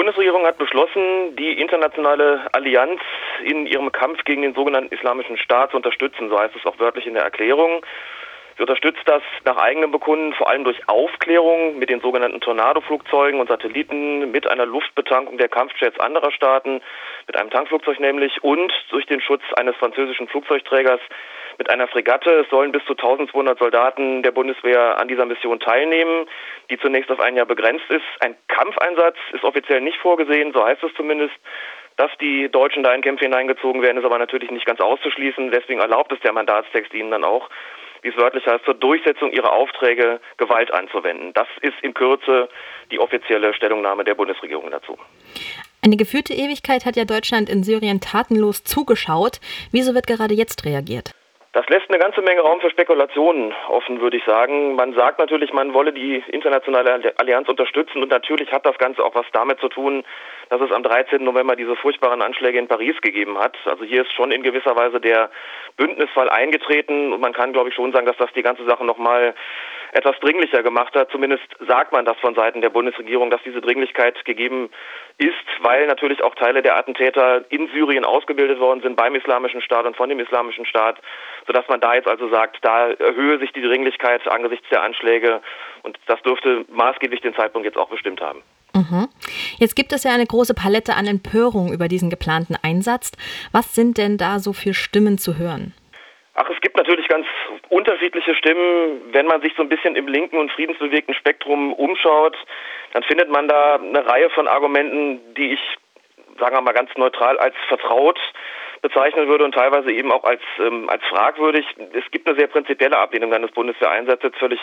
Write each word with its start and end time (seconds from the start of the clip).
Bundesregierung 0.00 0.46
hat 0.46 0.56
beschlossen, 0.56 1.36
die 1.36 1.60
internationale 1.60 2.46
Allianz 2.52 3.02
in 3.44 3.66
ihrem 3.66 3.92
Kampf 3.92 4.24
gegen 4.24 4.40
den 4.40 4.54
sogenannten 4.54 4.94
Islamischen 4.94 5.36
Staat 5.36 5.72
zu 5.72 5.76
unterstützen. 5.76 6.30
So 6.30 6.38
heißt 6.38 6.56
es 6.56 6.64
auch 6.64 6.78
wörtlich 6.78 7.06
in 7.06 7.12
der 7.12 7.22
Erklärung. 7.22 7.84
Sie 8.56 8.62
unterstützt 8.62 9.02
das 9.04 9.22
nach 9.44 9.58
eigenem 9.58 9.90
Bekunden 9.90 10.32
vor 10.32 10.48
allem 10.48 10.64
durch 10.64 10.88
Aufklärung 10.88 11.78
mit 11.78 11.90
den 11.90 12.00
sogenannten 12.00 12.40
Tornado-Flugzeugen 12.40 13.40
und 13.40 13.50
Satelliten, 13.50 14.30
mit 14.30 14.50
einer 14.50 14.64
Luftbetankung 14.64 15.36
der 15.36 15.50
Kampfjets 15.50 16.00
anderer 16.00 16.32
Staaten, 16.32 16.80
mit 17.26 17.36
einem 17.36 17.50
Tankflugzeug 17.50 18.00
nämlich 18.00 18.42
und 18.42 18.72
durch 18.88 19.04
den 19.04 19.20
Schutz 19.20 19.42
eines 19.58 19.76
französischen 19.76 20.28
Flugzeugträgers 20.28 21.00
mit 21.60 21.68
einer 21.68 21.86
Fregatte. 21.88 22.30
Es 22.40 22.48
sollen 22.48 22.72
bis 22.72 22.82
zu 22.86 22.92
1200 22.92 23.58
Soldaten 23.58 24.22
der 24.22 24.32
Bundeswehr 24.32 24.98
an 24.98 25.08
dieser 25.08 25.26
Mission 25.26 25.60
teilnehmen, 25.60 26.26
die 26.70 26.78
zunächst 26.78 27.10
auf 27.10 27.20
ein 27.20 27.36
Jahr 27.36 27.44
begrenzt 27.44 27.84
ist. 27.90 28.02
Ein 28.20 28.34
Kampfeinsatz 28.48 29.16
ist 29.34 29.44
offiziell 29.44 29.82
nicht 29.82 29.98
vorgesehen, 29.98 30.52
so 30.54 30.64
heißt 30.64 30.82
es 30.82 30.92
zumindest. 30.94 31.34
Dass 31.96 32.10
die 32.18 32.48
Deutschen 32.48 32.82
da 32.82 32.94
in 32.94 33.02
Kämpfe 33.02 33.26
hineingezogen 33.26 33.82
werden, 33.82 33.98
ist 33.98 34.06
aber 34.06 34.18
natürlich 34.18 34.50
nicht 34.50 34.64
ganz 34.64 34.80
auszuschließen. 34.80 35.50
Deswegen 35.50 35.80
erlaubt 35.80 36.10
es 36.12 36.20
der 36.20 36.32
Mandatstext 36.32 36.94
ihnen 36.94 37.10
dann 37.10 37.24
auch, 37.24 37.50
wie 38.00 38.08
es 38.08 38.16
wörtlich 38.16 38.46
heißt, 38.46 38.64
zur 38.64 38.72
Durchsetzung 38.72 39.30
ihrer 39.30 39.52
Aufträge 39.52 40.18
Gewalt 40.38 40.72
anzuwenden. 40.72 41.34
Das 41.34 41.48
ist 41.60 41.74
in 41.82 41.92
Kürze 41.92 42.48
die 42.90 42.98
offizielle 42.98 43.52
Stellungnahme 43.52 44.04
der 44.04 44.14
Bundesregierung 44.14 44.70
dazu. 44.70 44.96
Eine 45.84 45.98
geführte 45.98 46.32
Ewigkeit 46.32 46.86
hat 46.86 46.96
ja 46.96 47.04
Deutschland 47.04 47.50
in 47.50 47.64
Syrien 47.64 48.00
tatenlos 48.00 48.64
zugeschaut. 48.64 49.40
Wieso 49.70 49.94
wird 49.94 50.06
gerade 50.06 50.32
jetzt 50.32 50.64
reagiert? 50.64 51.12
Das 51.52 51.66
lässt 51.68 51.90
eine 51.90 51.98
ganze 51.98 52.22
Menge 52.22 52.42
Raum 52.42 52.60
für 52.60 52.70
Spekulationen 52.70 53.52
offen, 53.68 54.00
würde 54.00 54.16
ich 54.16 54.24
sagen. 54.24 54.76
Man 54.76 54.94
sagt 54.94 55.18
natürlich, 55.18 55.52
man 55.52 55.74
wolle 55.74 55.92
die 55.92 56.22
internationale 56.28 57.12
Allianz 57.18 57.48
unterstützen 57.48 58.00
und 58.04 58.12
natürlich 58.12 58.52
hat 58.52 58.64
das 58.64 58.78
Ganze 58.78 59.04
auch 59.04 59.16
was 59.16 59.26
damit 59.32 59.58
zu 59.58 59.68
tun, 59.68 60.04
dass 60.48 60.60
es 60.60 60.70
am 60.70 60.84
13. 60.84 61.24
November 61.24 61.56
diese 61.56 61.74
furchtbaren 61.74 62.22
Anschläge 62.22 62.56
in 62.56 62.68
Paris 62.68 63.00
gegeben 63.00 63.36
hat. 63.36 63.56
Also 63.64 63.82
hier 63.82 64.02
ist 64.02 64.12
schon 64.12 64.30
in 64.30 64.44
gewisser 64.44 64.76
Weise 64.76 65.00
der 65.00 65.28
Bündnisfall 65.76 66.28
eingetreten 66.28 67.12
und 67.12 67.20
man 67.20 67.32
kann, 67.32 67.52
glaube 67.52 67.70
ich, 67.70 67.74
schon 67.74 67.92
sagen, 67.92 68.06
dass 68.06 68.16
das 68.16 68.32
die 68.32 68.42
ganze 68.42 68.64
Sache 68.64 68.84
nochmal 68.84 69.34
etwas 69.92 70.18
dringlicher 70.20 70.62
gemacht 70.62 70.94
hat. 70.94 71.10
Zumindest 71.10 71.44
sagt 71.66 71.92
man 71.92 72.04
das 72.04 72.16
von 72.18 72.34
Seiten 72.34 72.60
der 72.60 72.70
Bundesregierung, 72.70 73.30
dass 73.30 73.42
diese 73.44 73.60
Dringlichkeit 73.60 74.24
gegeben 74.24 74.70
ist, 75.18 75.34
weil 75.60 75.86
natürlich 75.86 76.22
auch 76.22 76.34
Teile 76.34 76.62
der 76.62 76.76
Attentäter 76.76 77.44
in 77.50 77.68
Syrien 77.68 78.04
ausgebildet 78.04 78.60
worden 78.60 78.80
sind 78.82 78.96
beim 78.96 79.14
Islamischen 79.14 79.60
Staat 79.62 79.86
und 79.86 79.96
von 79.96 80.08
dem 80.08 80.20
Islamischen 80.20 80.66
Staat, 80.66 80.98
sodass 81.46 81.66
man 81.68 81.80
da 81.80 81.94
jetzt 81.94 82.08
also 82.08 82.28
sagt, 82.28 82.58
da 82.62 82.90
erhöhe 82.90 83.38
sich 83.38 83.52
die 83.52 83.62
Dringlichkeit 83.62 84.26
angesichts 84.28 84.68
der 84.70 84.82
Anschläge 84.82 85.40
und 85.82 85.98
das 86.06 86.20
dürfte 86.22 86.64
maßgeblich 86.68 87.20
den 87.20 87.34
Zeitpunkt 87.34 87.66
jetzt 87.66 87.78
auch 87.78 87.88
bestimmt 87.88 88.20
haben. 88.20 88.42
Mhm. 88.74 89.08
Jetzt 89.58 89.74
gibt 89.74 89.92
es 89.92 90.04
ja 90.04 90.12
eine 90.12 90.26
große 90.26 90.54
Palette 90.54 90.94
an 90.94 91.06
Empörung 91.06 91.72
über 91.72 91.88
diesen 91.88 92.10
geplanten 92.10 92.56
Einsatz. 92.62 93.12
Was 93.52 93.74
sind 93.74 93.98
denn 93.98 94.16
da 94.16 94.38
so 94.38 94.52
für 94.52 94.74
Stimmen 94.74 95.18
zu 95.18 95.38
hören? 95.38 95.74
Ach, 96.34 96.48
es 96.48 96.60
gibt 96.60 96.76
natürlich 96.76 97.08
ganz 97.08 97.26
unterschiedliche 97.68 98.34
Stimmen. 98.34 99.02
Wenn 99.12 99.26
man 99.26 99.42
sich 99.42 99.52
so 99.56 99.62
ein 99.62 99.68
bisschen 99.68 99.96
im 99.96 100.06
linken 100.06 100.38
und 100.38 100.52
friedensbewegten 100.52 101.14
Spektrum 101.14 101.72
umschaut, 101.72 102.36
dann 102.92 103.02
findet 103.02 103.30
man 103.30 103.48
da 103.48 103.76
eine 103.76 104.06
Reihe 104.06 104.30
von 104.30 104.46
Argumenten, 104.46 105.34
die 105.34 105.54
ich, 105.54 105.60
sagen 106.38 106.56
wir 106.56 106.60
mal 106.60 106.72
ganz 106.72 106.90
neutral, 106.96 107.38
als 107.38 107.54
vertraut 107.68 108.18
bezeichnen 108.82 109.28
würde 109.28 109.44
und 109.44 109.52
teilweise 109.52 109.92
eben 109.92 110.10
auch 110.10 110.24
als, 110.24 110.40
ähm, 110.58 110.88
als 110.88 111.04
fragwürdig. 111.04 111.66
Es 111.92 112.10
gibt 112.10 112.26
eine 112.26 112.38
sehr 112.38 112.46
prinzipielle 112.46 112.96
Ablehnung 112.96 113.32
eines 113.34 113.50
Bundeswehreinsatzes, 113.50 114.32
völlig 114.38 114.60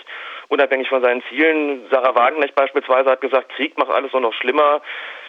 unabhängig 0.48 0.90
von 0.90 1.04
seinen 1.04 1.22
Zielen. 1.30 1.86
Sarah 1.92 2.16
Wagenknecht 2.16 2.56
beispielsweise 2.56 3.12
hat 3.12 3.22
gesagt, 3.22 3.50
Krieg 3.50 3.78
macht 3.78 3.92
alles 3.92 4.12
nur 4.14 4.22
noch 4.22 4.34
schlimmer 4.34 4.82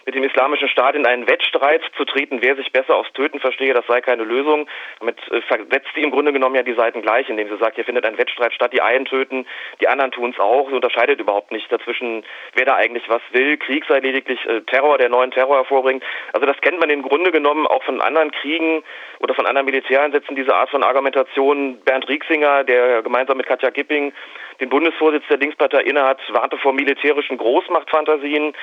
mit 0.08 0.14
dem 0.14 0.24
Islamischen 0.24 0.70
Staat 0.70 0.94
in 0.94 1.04
einen 1.04 1.28
Wettstreit 1.28 1.82
zu 1.94 2.06
treten, 2.06 2.38
wer 2.40 2.56
sich 2.56 2.72
besser 2.72 2.96
aufs 2.96 3.12
Töten 3.12 3.40
verstehe, 3.40 3.74
das 3.74 3.86
sei 3.86 4.00
keine 4.00 4.24
Lösung. 4.24 4.66
Damit 5.00 5.18
äh, 5.30 5.42
versetzt 5.42 5.88
sie 5.94 6.00
im 6.00 6.10
Grunde 6.10 6.32
genommen 6.32 6.54
ja 6.54 6.62
die 6.62 6.72
Seiten 6.72 7.02
gleich, 7.02 7.28
indem 7.28 7.46
sie 7.50 7.58
sagt, 7.58 7.74
hier 7.74 7.84
findet 7.84 8.06
ein 8.06 8.16
Wettstreit 8.16 8.54
statt, 8.54 8.72
die 8.72 8.80
einen 8.80 9.04
töten, 9.04 9.46
die 9.82 9.88
anderen 9.88 10.10
tun 10.10 10.30
es 10.30 10.40
auch. 10.40 10.70
Sie 10.70 10.74
unterscheidet 10.74 11.20
überhaupt 11.20 11.52
nicht 11.52 11.70
dazwischen, 11.70 12.24
wer 12.54 12.64
da 12.64 12.76
eigentlich 12.76 13.06
was 13.10 13.20
will. 13.32 13.58
Krieg 13.58 13.84
sei 13.86 13.98
lediglich 13.98 14.42
äh, 14.46 14.62
Terror, 14.62 14.96
der 14.96 15.10
neuen 15.10 15.30
Terror 15.30 15.56
hervorbringt. 15.56 16.02
Also 16.32 16.46
das 16.46 16.58
kennt 16.62 16.80
man 16.80 16.88
im 16.88 17.02
Grunde 17.02 17.30
genommen 17.30 17.66
auch 17.66 17.82
von 17.82 18.00
anderen 18.00 18.30
Kriegen 18.30 18.82
oder 19.20 19.34
von 19.34 19.44
anderen 19.44 19.66
Militäreinsätzen, 19.66 20.36
diese 20.36 20.54
Art 20.54 20.70
von 20.70 20.84
Argumentation. 20.84 21.82
Bernd 21.84 22.08
Rieksinger, 22.08 22.64
der 22.64 23.02
gemeinsam 23.02 23.36
mit 23.36 23.46
Katja 23.46 23.70
Kipping 23.70 24.14
den 24.60 24.70
Bundesvorsitz 24.70 25.24
der 25.28 25.38
Linkspartei 25.38 25.82
innehat, 25.82 26.18
warnte 26.32 26.58
vor 26.58 26.72
militärischen 26.72 27.36
Großmachtfantasien 27.36 28.54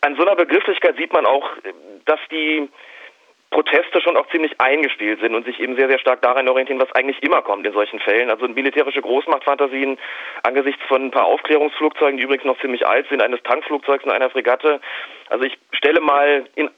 an 0.00 0.16
so 0.16 0.22
einer 0.22 0.36
Begrifflichkeit 0.36 0.96
sieht 0.96 1.12
man 1.12 1.26
auch, 1.26 1.48
dass 2.04 2.20
die 2.30 2.68
Proteste 3.50 4.00
schon 4.00 4.16
auch 4.16 4.28
ziemlich 4.28 4.60
eingespielt 4.60 5.20
sind 5.20 5.34
und 5.34 5.44
sich 5.44 5.58
eben 5.58 5.76
sehr, 5.76 5.88
sehr 5.88 5.98
stark 5.98 6.22
daran 6.22 6.48
orientieren, 6.48 6.80
was 6.80 6.92
eigentlich 6.92 7.20
immer 7.22 7.42
kommt 7.42 7.66
in 7.66 7.72
solchen 7.72 7.98
Fällen. 7.98 8.30
Also 8.30 8.46
militärische 8.46 9.02
Großmachtfantasien 9.02 9.98
angesichts 10.44 10.82
von 10.86 11.06
ein 11.06 11.10
paar 11.10 11.26
Aufklärungsflugzeugen, 11.26 12.16
die 12.16 12.22
übrigens 12.22 12.44
noch 12.44 12.60
ziemlich 12.60 12.86
alt 12.86 13.08
sind, 13.08 13.20
eines 13.20 13.42
Tankflugzeugs 13.42 14.04
und 14.04 14.12
einer 14.12 14.30
Fregatte. 14.30 14.80
Also 15.28 15.44
ich 15.44 15.58
stelle 15.72 16.00
mal 16.00 16.44
in 16.54 16.70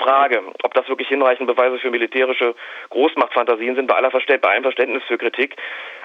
Frage, 0.00 0.42
ob 0.62 0.74
das 0.74 0.88
wirklich 0.88 1.08
hinreichend 1.08 1.46
Beweise 1.46 1.78
für 1.78 1.90
militärische 1.90 2.54
Großmachtfantasien 2.90 3.76
sind, 3.76 3.86
bei, 3.86 3.94
aller 3.94 4.10
Verständ, 4.10 4.40
bei 4.42 4.50
allem 4.50 4.62
Verständnis 4.62 5.02
für 5.06 5.18
Kritik. 5.18 5.56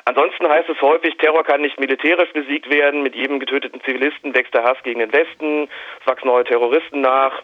Ansonsten 0.06 0.48
heißt 0.48 0.70
es 0.70 0.82
häufig, 0.82 1.18
Terror 1.18 1.44
kann 1.44 1.62
nicht 1.62 1.80
militärisch 1.80 2.32
besiegt 2.34 2.72
werden. 2.72 3.02
Mit 3.02 3.16
jedem 3.16 3.40
getöteten 3.40 3.82
Zivilisten 3.82 4.36
wächst 4.36 4.54
der 4.54 4.64
Hass 4.64 4.78
gegen 4.84 5.00
den 5.00 5.12
Westen, 5.12 5.68
es 6.02 6.08
wachsen 6.08 6.28
neue 6.28 6.44
Terroristen 6.44 7.02
nach 7.02 7.42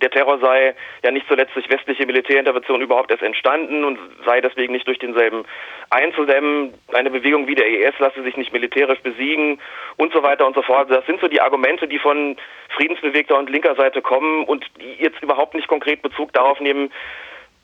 der 0.00 0.10
Terror 0.10 0.38
sei 0.38 0.74
ja 1.02 1.10
nicht 1.10 1.26
zuletzt 1.28 1.54
durch 1.54 1.68
westliche 1.70 2.06
Militärintervention 2.06 2.80
überhaupt 2.80 3.10
erst 3.10 3.22
entstanden 3.22 3.84
und 3.84 3.98
sei 4.24 4.40
deswegen 4.40 4.72
nicht 4.72 4.86
durch 4.86 4.98
denselben 4.98 5.44
einzudämmen. 5.90 6.74
Eine 6.92 7.10
Bewegung 7.10 7.46
wie 7.46 7.54
der 7.54 7.66
IS 7.66 7.98
lasse 7.98 8.22
sich 8.22 8.36
nicht 8.36 8.52
militärisch 8.52 9.00
besiegen 9.00 9.60
und 9.96 10.12
so 10.12 10.22
weiter 10.22 10.46
und 10.46 10.54
so 10.54 10.62
fort. 10.62 10.90
Das 10.90 11.06
sind 11.06 11.20
so 11.20 11.28
die 11.28 11.40
Argumente, 11.40 11.88
die 11.88 11.98
von 11.98 12.36
friedensbewegter 12.76 13.38
und 13.38 13.50
linker 13.50 13.74
Seite 13.74 14.02
kommen 14.02 14.44
und 14.44 14.64
die 14.80 15.02
jetzt 15.02 15.22
überhaupt 15.22 15.54
nicht 15.54 15.68
konkret 15.68 16.02
Bezug 16.02 16.32
darauf 16.32 16.60
nehmen, 16.60 16.90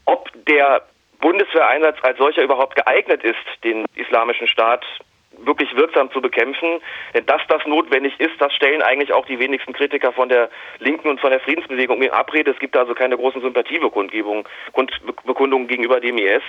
ob 0.04 0.30
der 0.46 0.82
Bundeswehreinsatz 1.20 1.98
als 2.02 2.18
solcher 2.18 2.42
überhaupt 2.42 2.76
geeignet 2.76 3.22
ist, 3.22 3.36
den 3.64 3.86
islamischen 3.94 4.48
Staat 4.48 4.84
wirklich 5.38 5.75
wirksam 5.76 6.10
zu 6.12 6.20
bekämpfen. 6.20 6.81
Denn 7.15 7.26
dass 7.26 7.41
das 7.48 7.65
notwendig 7.66 8.19
ist, 8.20 8.34
das 8.38 8.53
stellen 8.54 8.82
eigentlich 8.82 9.12
auch 9.12 9.26
die 9.26 9.38
wenigsten 9.38 9.72
Kritiker 9.72 10.12
von 10.12 10.28
der 10.28 10.50
Linken 10.78 11.09
und 11.09 11.20
von 11.20 11.31
der 11.31 11.41
Friedensbewegung 11.41 12.03
in 12.03 12.10
Abrede. 12.10 12.50
Es 12.50 12.59
gibt 12.59 12.76
also 12.76 12.94
keine 12.94 13.16
großen 13.16 13.41
Sympathiebekundungen 13.41 15.69
gegenüber 15.69 16.00
dem 16.00 16.19
IS. 16.19 16.43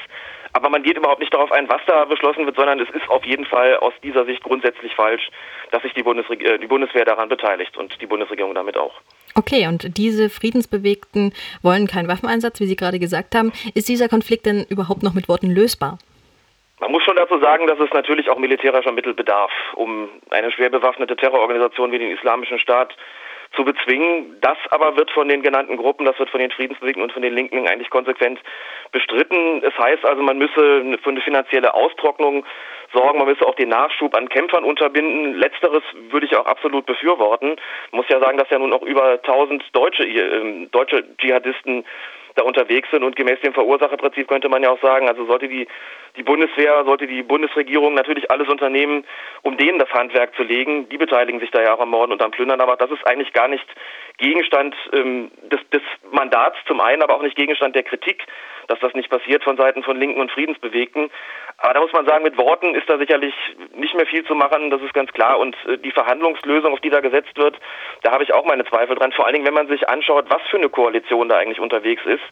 Aber 0.56 0.70
man 0.70 0.84
geht 0.84 0.98
überhaupt 0.98 1.20
nicht 1.20 1.34
darauf 1.34 1.52
ein, 1.52 1.68
was 1.68 1.82
da 1.88 2.06
beschlossen 2.06 2.46
wird, 2.46 2.56
sondern 2.56 2.80
es 2.80 2.90
ist 2.92 3.10
auf 3.10 3.26
jeden 3.26 3.46
Fall 3.46 3.78
aus 3.78 3.94
dieser 4.04 4.24
Sicht 4.26 4.44
grundsätzlich 4.44 4.94
falsch, 4.94 5.32
dass 5.72 5.82
sich 5.82 5.94
die, 5.94 6.04
Bundesre 6.04 6.36
äh, 6.36 6.60
die 6.60 6.68
Bundeswehr 6.68 7.06
daran 7.06 7.28
beteiligt 7.28 7.76
und 7.76 8.00
die 8.00 8.06
Bundesregierung 8.06 8.54
damit 8.54 8.78
auch. 8.78 8.94
Okay, 9.34 9.68
und 9.68 9.98
diese 9.98 10.30
Friedensbewegten 10.30 11.34
wollen 11.64 11.88
keinen 11.88 12.08
Waffeneinsatz, 12.08 12.60
wie 12.60 12.68
Sie 12.68 12.76
gerade 12.76 13.00
gesagt 13.00 13.34
haben. 13.34 13.52
Ist 13.74 13.90
dieser 13.90 14.08
Konflikt 14.08 14.46
denn 14.46 14.64
überhaupt 14.70 15.02
noch 15.02 15.16
mit 15.16 15.28
Worten 15.28 15.50
lösbar? 15.50 15.98
Man 16.84 16.92
muss 16.92 17.04
schon 17.04 17.16
dazu 17.16 17.40
sagen, 17.40 17.66
dass 17.66 17.80
es 17.80 17.90
natürlich 17.94 18.30
auch 18.30 18.38
militärischer 18.38 18.92
Mittel 18.92 19.14
bedarf, 19.14 19.52
um 19.76 20.10
eine 20.32 20.52
schwer 20.52 20.70
bewaffnete 20.70 21.16
Terrororganisation 21.16 21.94
wie 21.94 22.00
den 22.00 22.12
Islamischen 22.12 22.60
Staat 22.60 22.94
zu 23.56 23.64
bezwingen. 23.64 24.36
Das 24.42 24.58
aber 24.70 24.98
wird 24.98 25.10
von 25.12 25.30
den 25.30 25.42
genannten 25.42 25.78
Gruppen, 25.78 26.06
das 26.06 26.20
wird 26.20 26.30
von 26.30 26.42
den 26.42 26.52
Friedensbewegten 26.52 27.02
und 27.02 27.14
von 27.14 27.22
den 27.22 27.34
Linken 27.34 27.70
eigentlich 27.70 27.90
konsequent 27.90 28.38
bestritten. 28.92 29.64
Es 29.64 29.78
heißt 29.78 30.04
also, 30.04 30.22
man 30.24 30.38
müsse 30.38 30.98
für 31.02 31.10
eine 31.10 31.22
finanzielle 31.22 31.74
Austrocknung 31.74 32.46
sorgen, 32.92 33.18
man 33.18 33.30
müsse 33.30 33.48
auch 33.48 33.56
den 33.56 33.70
Nachschub 33.70 34.14
an 34.18 34.28
Kämpfern 34.28 34.66
unterbinden. 34.66 35.36
Letzteres 35.36 35.84
würde 36.10 36.26
ich 36.26 36.36
auch 36.36 36.46
absolut 36.46 36.86
befürworten. 36.86 37.56
Ich 37.88 37.94
muss 37.94 38.10
ja 38.10 38.20
sagen, 38.20 38.38
dass 38.38 38.50
ja 38.50 38.60
nun 38.60 38.74
auch 38.74 38.82
über 38.82 39.24
1000 39.24 39.64
deutsche, 39.72 40.04
äh, 40.04 40.68
deutsche 40.70 41.06
Dschihadisten 41.18 41.86
da 42.36 42.44
unterwegs 42.44 42.90
sind. 42.92 43.04
Und 43.04 43.16
gemäß 43.16 43.40
dem 43.42 43.54
Verursacherprinzip 43.54 44.28
könnte 44.28 44.50
man 44.50 44.64
ja 44.64 44.70
auch 44.70 44.82
sagen, 44.82 45.08
also 45.08 45.26
sollte 45.26 45.48
die, 45.48 45.68
die 46.16 46.24
Bundeswehr, 46.24 46.84
sollte 46.86 47.08
die 47.08 47.24
Bundesregierung 47.24 47.94
natürlich 47.94 48.30
alles 48.32 48.48
unternehmen, 48.48 49.06
um 49.42 49.58
denen 49.58 49.80
das 49.80 49.90
Handwerk 49.92 50.36
zu 50.36 50.44
legen. 50.44 50.90
Die 50.90 50.98
beteiligen 50.98 51.40
sich 51.40 51.52
da 51.52 51.62
ja 51.62 51.74
auch 51.74 51.80
am 51.80 51.90
Morden 51.90 52.12
und 52.12 52.22
am 52.22 52.32
Plündern, 52.32 52.62
aber 52.62 52.76
das 52.78 52.92
ist 52.92 53.06
eigentlich 53.08 53.34
gar 53.34 53.48
nicht 53.48 53.68
Gegenstand 54.18 54.76
ähm, 54.94 55.32
des, 55.52 55.60
des 55.72 55.82
Mandats 56.12 56.58
zum 56.68 56.82
einen, 56.82 57.02
aber 57.02 57.16
auch 57.16 57.22
nicht 57.22 57.36
Gegenstand 57.36 57.76
der 57.76 57.84
Kritik 57.84 58.26
dass 58.68 58.80
das 58.80 58.94
nicht 58.94 59.10
passiert 59.10 59.44
von 59.44 59.58
Seiten 59.58 59.84
von 59.84 59.98
Linken 59.98 60.22
und 60.22 60.32
Friedensbewegten. 60.32 61.10
Aber 61.58 61.74
da 61.74 61.82
muss 61.82 61.94
man 61.94 62.06
sagen, 62.06 62.24
mit 62.24 62.38
Worten 62.38 62.76
ist 62.76 62.90
da 62.90 62.98
sicherlich 62.98 63.34
nicht 63.76 63.96
mehr 63.96 64.06
viel 64.06 64.26
zu 64.26 64.36
machen, 64.36 64.70
das 64.70 64.82
ist 64.82 64.94
ganz 64.94 65.12
klar. 65.12 65.40
Und 65.40 65.56
äh, 65.68 65.78
die 65.78 65.92
Verhandlungslösung, 65.92 66.74
auf 66.74 66.82
die 66.82 66.90
da 66.90 67.00
gesetzt 67.00 67.38
wird, 67.38 67.60
da 68.04 68.12
habe 68.12 68.24
ich 68.24 68.34
auch 68.34 68.46
meine 68.46 68.66
Zweifel 68.66 68.96
dran. 68.96 69.12
Vor 69.12 69.26
allen 69.26 69.34
Dingen, 69.34 69.46
wenn 69.46 69.54
man 69.54 69.68
sich 69.68 69.88
anschaut, 69.88 70.26
was 70.30 70.42
für 70.50 70.58
eine 70.58 70.70
Koalition 70.70 71.30
da 71.30 71.38
eigentlich 71.38 71.60
unterwegs 71.60 72.06
ist. 72.06 72.24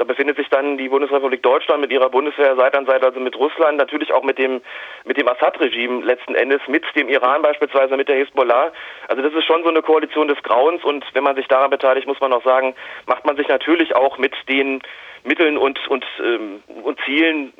Da 0.00 0.04
befindet 0.04 0.38
sich 0.38 0.48
dann 0.48 0.78
die 0.78 0.88
Bundesrepublik 0.88 1.42
Deutschland 1.42 1.82
mit 1.82 1.92
ihrer 1.92 2.08
Bundeswehr 2.08 2.56
Seite 2.56 2.78
an 2.78 2.86
Seite, 2.86 3.04
also 3.04 3.20
mit 3.20 3.36
Russland, 3.36 3.76
natürlich 3.76 4.10
auch 4.14 4.22
mit 4.22 4.38
dem, 4.38 4.62
mit 5.04 5.18
dem 5.18 5.28
Assad-Regime 5.28 6.02
letzten 6.02 6.34
Endes, 6.34 6.62
mit 6.68 6.84
dem 6.96 7.10
Iran 7.10 7.42
beispielsweise, 7.42 7.98
mit 7.98 8.08
der 8.08 8.16
Hisbollah. 8.16 8.72
Also 9.08 9.20
das 9.20 9.34
ist 9.34 9.44
schon 9.44 9.62
so 9.62 9.68
eine 9.68 9.82
Koalition 9.82 10.26
des 10.26 10.42
Grauens 10.42 10.82
und 10.84 11.04
wenn 11.12 11.22
man 11.22 11.36
sich 11.36 11.46
daran 11.48 11.68
beteiligt, 11.68 12.06
muss 12.06 12.18
man 12.18 12.32
auch 12.32 12.42
sagen, 12.42 12.74
macht 13.04 13.26
man 13.26 13.36
sich 13.36 13.46
natürlich 13.48 13.94
auch 13.94 14.16
mit 14.16 14.32
den 14.48 14.80
Mitteln 15.22 15.58
und, 15.58 15.86
und, 15.88 16.06
ähm, 16.24 16.62
und 16.82 16.98
Zielen 17.04 17.52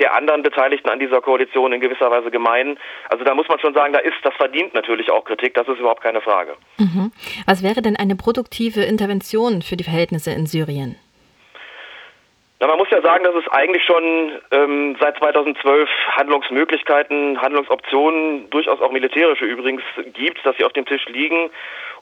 der 0.00 0.14
anderen 0.14 0.42
Beteiligten 0.42 0.90
an 0.90 0.98
dieser 0.98 1.22
Koalition 1.22 1.72
in 1.72 1.80
gewisser 1.80 2.10
Weise 2.10 2.30
gemein. 2.30 2.78
Also 3.08 3.24
da 3.24 3.34
muss 3.34 3.48
man 3.48 3.58
schon 3.58 3.72
sagen, 3.72 3.94
da 3.94 4.00
ist, 4.00 4.16
das 4.22 4.34
verdient 4.34 4.74
natürlich 4.74 5.10
auch 5.10 5.24
Kritik, 5.24 5.54
das 5.54 5.66
ist 5.66 5.78
überhaupt 5.78 6.02
keine 6.02 6.20
Frage. 6.20 6.56
Mhm. 6.76 7.10
Was 7.46 7.62
wäre 7.62 7.80
denn 7.80 7.96
eine 7.96 8.16
produktive 8.16 8.82
Intervention 8.82 9.62
für 9.62 9.78
die 9.78 9.84
Verhältnisse 9.84 10.30
in 10.32 10.44
Syrien? 10.44 10.96
Na, 12.60 12.66
man 12.66 12.76
muss 12.76 12.90
ja 12.90 13.00
sagen, 13.00 13.24
dass 13.24 13.34
es 13.34 13.48
eigentlich 13.52 13.82
schon 13.84 14.32
ähm, 14.50 14.94
seit 15.00 15.16
2012 15.16 15.88
Handlungsmöglichkeiten, 16.10 17.40
Handlungsoptionen, 17.40 18.50
durchaus 18.50 18.82
auch 18.82 18.92
militärische 18.92 19.46
übrigens, 19.46 19.82
gibt, 20.12 20.44
dass 20.44 20.56
sie 20.58 20.64
auf 20.64 20.74
dem 20.74 20.84
Tisch 20.84 21.06
liegen. 21.06 21.48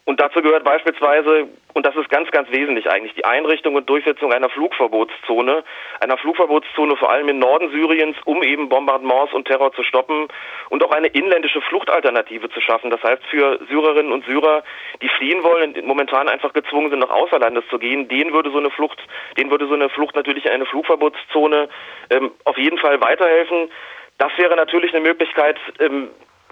Und 0.05 0.19
dazu 0.19 0.41
gehört 0.41 0.63
beispielsweise, 0.63 1.47
und 1.73 1.85
das 1.85 1.95
ist 1.95 2.09
ganz, 2.09 2.31
ganz 2.31 2.49
wesentlich 2.51 2.89
eigentlich, 2.89 3.13
die 3.13 3.25
Einrichtung 3.25 3.75
und 3.75 3.89
Durchsetzung 3.89 4.33
einer 4.33 4.49
Flugverbotszone, 4.49 5.63
einer 5.99 6.17
Flugverbotszone 6.17 6.95
vor 6.97 7.11
allem 7.11 7.29
im 7.29 7.39
Norden 7.39 7.69
Syriens, 7.69 8.17
um 8.25 8.41
eben 8.41 8.69
Bombardements 8.69 9.33
und 9.33 9.47
Terror 9.47 9.71
zu 9.73 9.83
stoppen 9.83 10.27
und 10.69 10.83
auch 10.83 10.91
eine 10.91 11.07
inländische 11.07 11.61
Fluchtalternative 11.61 12.49
zu 12.49 12.59
schaffen. 12.59 12.89
Das 12.89 13.03
heißt, 13.03 13.23
für 13.29 13.59
Syrerinnen 13.69 14.11
und 14.11 14.25
Syrer, 14.25 14.63
die 15.01 15.09
fliehen 15.09 15.43
wollen, 15.43 15.75
und 15.75 15.85
momentan 15.85 16.27
einfach 16.27 16.53
gezwungen 16.53 16.89
sind, 16.89 16.99
nach 16.99 17.11
Außerlandes 17.11 17.65
zu 17.69 17.77
gehen, 17.77 18.07
denen 18.07 18.33
würde 18.33 18.51
so 18.51 18.57
eine 18.57 18.71
Flucht, 18.71 18.99
denen 19.37 19.51
würde 19.51 19.67
so 19.67 19.73
eine 19.73 19.89
Flucht 19.89 20.15
natürlich 20.15 20.45
in 20.45 20.51
eine 20.51 20.65
Flugverbotszone 20.65 21.69
ähm, 22.09 22.31
auf 22.45 22.57
jeden 22.57 22.77
Fall 22.77 22.99
weiterhelfen. 23.01 23.69
Das 24.17 24.31
wäre 24.37 24.55
natürlich 24.55 24.93
eine 24.93 25.01
Möglichkeit, 25.01 25.57
ähm, 25.79 26.09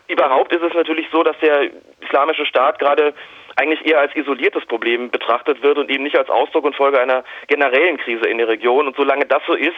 Überhaupt 0.08 0.56
ist 0.56 0.64
es 0.64 0.74
natürlich 0.74 1.08
so, 1.12 1.24
dass 1.24 1.38
der 1.40 1.70
islamische 2.02 2.46
Staat 2.46 2.80
gerade 2.80 3.14
eigentlich 3.58 3.86
eher 3.86 4.00
als 4.00 4.16
isoliertes 4.16 4.66
Problem 4.66 5.10
betrachtet 5.10 5.62
wird 5.64 5.78
und 5.78 5.90
eben 5.90 6.04
nicht 6.04 6.18
als 6.18 6.30
Ausdruck 6.30 6.64
und 6.64 6.76
Folge 6.76 7.00
einer 7.00 7.24
generellen 7.48 7.98
Krise 7.98 8.28
in 8.28 8.38
der 8.38 8.48
Region. 8.48 8.88
Und 8.88 8.96
solange 8.96 9.26
das 9.26 9.42
so 9.48 9.54
ist, 9.54 9.76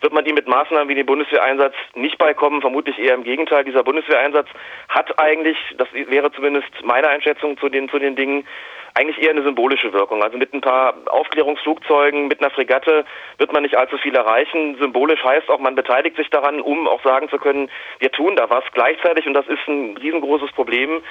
wird 0.00 0.12
man 0.12 0.24
die 0.24 0.32
mit 0.32 0.46
Maßnahmen 0.46 0.88
wie 0.88 0.94
dem 0.94 1.06
Bundeswehreinsatz 1.06 1.74
nicht 1.94 2.18
beikommen. 2.18 2.60
Vermutlich 2.60 2.98
eher 2.98 3.14
im 3.14 3.24
Gegenteil. 3.24 3.64
Dieser 3.64 3.82
Bundeswehreinsatz 3.82 4.48
hat 4.90 5.18
eigentlich, 5.18 5.56
das 5.78 5.88
wäre 5.92 6.30
zumindest 6.32 6.68
meine 6.84 7.08
Einschätzung 7.08 7.56
zu 7.58 7.70
den, 7.70 7.88
zu 7.88 7.98
den 7.98 8.14
Dingen, 8.14 8.46
eigentlich 8.94 9.20
eher 9.20 9.30
eine 9.30 9.42
symbolische 9.42 9.92
Wirkung. 9.92 10.22
Also 10.22 10.38
mit 10.38 10.54
ein 10.54 10.60
paar 10.60 10.94
Aufklärungsflugzeugen, 11.06 12.28
mit 12.28 12.40
einer 12.40 12.50
Fregatte 12.50 13.04
wird 13.38 13.52
man 13.52 13.64
nicht 13.64 13.76
allzu 13.76 13.98
viel 13.98 14.14
erreichen. 14.14 14.76
Symbolisch 14.78 15.22
heißt 15.22 15.48
auch, 15.50 15.58
man 15.58 15.74
beteiligt 15.74 16.16
sich 16.16 16.30
daran, 16.30 16.60
um 16.60 16.86
auch 16.86 17.02
sagen 17.02 17.28
zu 17.28 17.38
können, 17.38 17.68
wir 17.98 18.12
tun 18.12 18.36
da 18.36 18.48
was. 18.48 18.64
Gleichzeitig, 18.72 19.26
und 19.26 19.34
das 19.34 19.48
ist 19.48 19.66
ein 19.66 19.96
riesengroßes 19.96 20.52
Problem, 20.52 21.02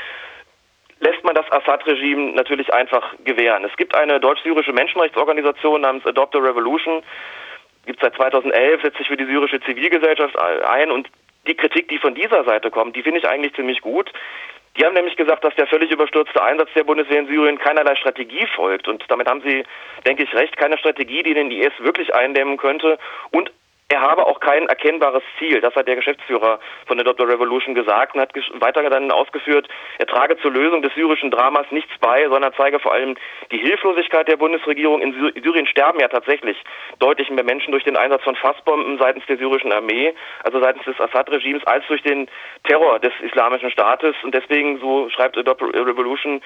lässt 1.01 1.23
man 1.25 1.35
das 1.35 1.51
Assad-Regime 1.51 2.31
natürlich 2.31 2.73
einfach 2.73 3.13
gewähren. 3.25 3.65
Es 3.65 3.75
gibt 3.75 3.93
eine 3.95 4.21
deutsch-syrische 4.21 4.71
Menschenrechtsorganisation 4.71 5.81
namens 5.81 6.05
Adopt 6.05 6.35
a 6.35 6.39
Revolution, 6.39 7.03
gibt 7.85 7.99
seit 8.01 8.15
2011, 8.15 8.81
setzt 8.81 8.97
sich 8.97 9.07
für 9.07 9.17
die 9.17 9.25
syrische 9.25 9.59
Zivilgesellschaft 9.59 10.39
ein 10.39 10.89
und 10.89 11.09
die 11.47 11.55
Kritik, 11.55 11.89
die 11.89 11.97
von 11.97 12.15
dieser 12.15 12.45
Seite 12.45 12.71
kommt, 12.71 12.95
die 12.95 13.03
finde 13.03 13.19
ich 13.19 13.27
eigentlich 13.27 13.53
ziemlich 13.53 13.81
gut. 13.81 14.09
Die 14.77 14.85
haben 14.85 14.93
nämlich 14.95 15.15
gesagt, 15.15 15.43
dass 15.43 15.55
der 15.55 15.67
völlig 15.67 15.91
überstürzte 15.91 16.41
Einsatz 16.41 16.69
der 16.75 16.83
Bundeswehr 16.83 17.19
in 17.19 17.27
Syrien 17.27 17.59
keinerlei 17.59 17.95
Strategie 17.95 18.47
folgt. 18.55 18.87
Und 18.87 19.03
damit 19.07 19.27
haben 19.27 19.41
sie, 19.41 19.63
denke 20.05 20.23
ich, 20.23 20.33
recht, 20.33 20.57
keine 20.57 20.77
Strategie, 20.77 21.21
die 21.21 21.35
den 21.35 21.51
IS 21.51 21.73
wirklich 21.79 22.13
eindämmen 22.15 22.57
könnte 22.57 22.97
und 23.31 23.51
er 23.93 24.01
habe 24.01 24.25
auch 24.25 24.39
kein 24.39 24.67
erkennbares 24.67 25.21
Ziel. 25.37 25.61
Das 25.61 25.75
hat 25.75 25.87
der 25.87 25.95
Geschäftsführer 25.95 26.59
von 26.87 26.97
der 26.97 27.05
Dr. 27.05 27.29
Revolution 27.29 27.75
gesagt 27.75 28.15
und 28.15 28.21
hat 28.21 28.33
weiter 28.55 28.89
dann 28.89 29.11
ausgeführt, 29.11 29.67
er 29.99 30.07
trage 30.07 30.35
zur 30.37 30.51
Lösung 30.51 30.81
des 30.81 30.93
syrischen 30.95 31.29
Dramas 31.29 31.67
nichts 31.69 31.91
bei, 31.99 32.27
sondern 32.27 32.53
zeige 32.57 32.79
vor 32.79 32.93
allem 32.93 33.15
die 33.51 33.59
Hilflosigkeit 33.59 34.27
der 34.27 34.37
Bundesregierung. 34.37 34.99
In 35.01 35.13
Syrien 35.13 35.67
sterben 35.67 35.99
ja 35.99 36.07
tatsächlich 36.07 36.57
deutlich 36.97 37.29
mehr 37.29 37.43
Menschen 37.43 37.71
durch 37.71 37.83
den 37.83 37.95
Einsatz 37.95 38.23
von 38.23 38.35
Fassbomben 38.35 38.97
seitens 38.97 39.27
der 39.27 39.37
syrischen 39.37 39.71
Armee, 39.71 40.15
also 40.43 40.59
seitens 40.59 40.85
des 40.85 40.99
Assad-Regimes, 40.99 41.63
als 41.67 41.85
durch 41.85 42.01
den 42.01 42.27
Terror 42.63 42.97
des 42.97 43.13
islamischen 43.21 43.69
Staates. 43.69 44.15
Und 44.23 44.33
deswegen, 44.33 44.79
so 44.79 45.07
schreibt 45.11 45.35
Dr. 45.35 45.69
Revolution, 45.71 46.41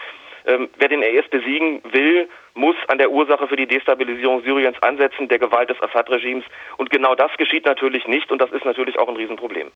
ähm, 0.45 0.69
wer 0.78 0.88
den 0.88 1.01
IS 1.01 1.28
besiegen 1.30 1.81
will, 1.92 2.30
muss 2.54 2.75
an 2.88 2.98
der 2.98 3.12
Ursache 3.12 3.48
für 3.48 3.56
die 3.56 3.68
Destabilisierung 3.68 4.44
Syriens 4.44 4.81
ansetzen, 4.81 5.28
der 5.28 5.39
Gewalt 5.39 5.69
des 5.69 5.81
Assad-Regimes. 5.81 6.45
Und 6.78 6.89
genau 6.89 7.16
das 7.16 7.31
geschieht 7.38 7.66
natürlich 7.66 8.07
nicht 8.07 8.31
und 8.31 8.39
das 8.42 8.51
ist 8.51 8.66
natürlich 8.66 8.98
auch 9.00 9.07
ein 9.07 9.16
Riesenproblem. 9.16 9.66